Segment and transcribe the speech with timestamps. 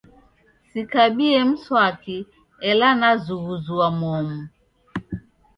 [0.69, 2.17] Sikabie mswaki
[2.69, 4.39] ela nazughuzua momu.